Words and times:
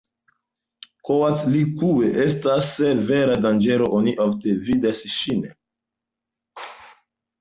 Koatlikue 1.09 2.09
estas 2.23 2.69
vera 3.11 3.35
danĝero, 3.45 3.91
oni 3.99 4.15
ofte 4.29 4.57
vidas 4.71 5.03
ŝin. 5.19 5.45